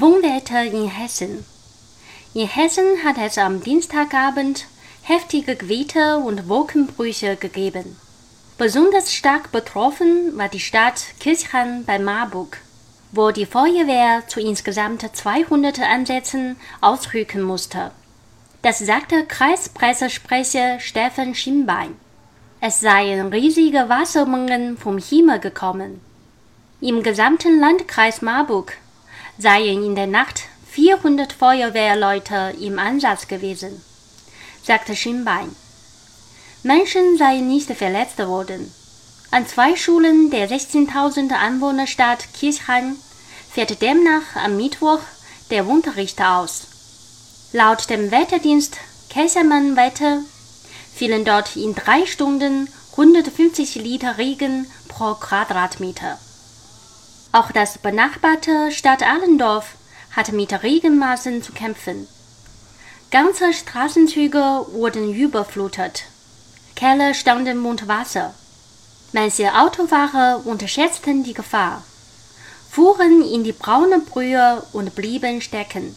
[0.00, 1.44] Wohnwetter in Hessen.
[2.34, 4.66] In Hessen hat es am Dienstagabend
[5.02, 7.96] heftige Gewitter und Wolkenbrüche gegeben.
[8.58, 12.58] Besonders stark betroffen war die Stadt Kirchheim bei Marburg,
[13.12, 17.90] wo die Feuerwehr zu insgesamt 200 Einsätzen ausrücken musste.
[18.60, 21.94] Das sagte Kreispressesprecher Steffen Schienbein.
[22.60, 26.00] Es seien riesige Wassermengen vom Himmel gekommen.
[26.80, 28.76] Im gesamten Landkreis Marburg
[29.38, 33.82] seien in der Nacht 400 Feuerwehrleute im Einsatz gewesen,
[34.62, 35.54] sagte Schienbein.
[36.62, 38.72] Menschen seien nicht verletzt worden.
[39.30, 42.96] An zwei Schulen der 16.000 Einwohnerstadt Kirchheim
[43.50, 45.00] fährt demnach am Mittwoch
[45.50, 46.66] der Unterricht aus.
[47.52, 48.76] Laut dem Wetterdienst
[49.10, 50.20] Kesselmann Wetter
[50.94, 56.18] fielen dort in drei Stunden 150 Liter Regen pro Quadratmeter.
[57.32, 59.74] Auch das benachbarte Stadt Allendorf
[60.12, 62.08] hatte mit Regenmassen zu kämpfen.
[63.10, 66.04] Ganze Straßenzüge wurden überflutet.
[66.74, 68.34] Keller standen unter Wasser.
[69.12, 71.82] Manche Autofahrer unterschätzten die Gefahr,
[72.70, 75.96] fuhren in die braune Brühe und blieben stecken.